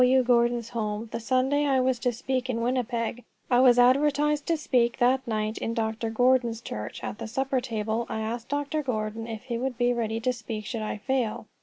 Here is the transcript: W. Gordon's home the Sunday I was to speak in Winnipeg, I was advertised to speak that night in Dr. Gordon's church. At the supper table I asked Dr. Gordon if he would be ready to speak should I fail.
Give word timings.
W. 0.01 0.23
Gordon's 0.23 0.69
home 0.69 1.09
the 1.11 1.19
Sunday 1.19 1.63
I 1.67 1.79
was 1.79 1.99
to 1.99 2.11
speak 2.11 2.49
in 2.49 2.61
Winnipeg, 2.61 3.23
I 3.51 3.59
was 3.59 3.77
advertised 3.77 4.47
to 4.47 4.57
speak 4.57 4.97
that 4.97 5.27
night 5.27 5.59
in 5.59 5.75
Dr. 5.75 6.09
Gordon's 6.09 6.59
church. 6.59 7.03
At 7.03 7.19
the 7.19 7.27
supper 7.27 7.61
table 7.61 8.07
I 8.09 8.21
asked 8.21 8.49
Dr. 8.49 8.81
Gordon 8.81 9.27
if 9.27 9.43
he 9.43 9.59
would 9.59 9.77
be 9.77 9.93
ready 9.93 10.19
to 10.19 10.33
speak 10.33 10.65
should 10.65 10.81
I 10.81 10.97
fail. 10.97 11.45